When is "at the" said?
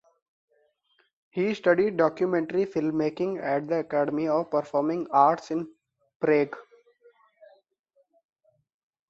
3.39-3.81